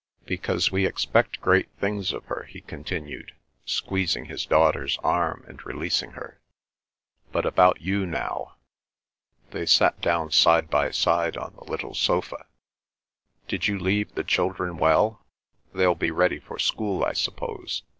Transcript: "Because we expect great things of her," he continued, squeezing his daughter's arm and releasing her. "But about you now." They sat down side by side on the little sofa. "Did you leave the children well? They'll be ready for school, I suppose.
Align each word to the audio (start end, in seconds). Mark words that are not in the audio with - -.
"Because 0.25 0.71
we 0.71 0.87
expect 0.87 1.39
great 1.41 1.69
things 1.79 2.11
of 2.11 2.25
her," 2.25 2.47
he 2.49 2.61
continued, 2.61 3.33
squeezing 3.67 4.25
his 4.25 4.47
daughter's 4.47 4.97
arm 5.03 5.45
and 5.47 5.63
releasing 5.63 6.13
her. 6.13 6.41
"But 7.31 7.45
about 7.45 7.81
you 7.81 8.07
now." 8.07 8.55
They 9.51 9.67
sat 9.67 10.01
down 10.01 10.31
side 10.31 10.71
by 10.71 10.89
side 10.89 11.37
on 11.37 11.53
the 11.53 11.65
little 11.65 11.93
sofa. 11.93 12.47
"Did 13.47 13.67
you 13.67 13.77
leave 13.77 14.15
the 14.15 14.23
children 14.23 14.77
well? 14.77 15.23
They'll 15.71 15.93
be 15.93 16.09
ready 16.09 16.39
for 16.39 16.57
school, 16.57 17.05
I 17.05 17.13
suppose. 17.13 17.83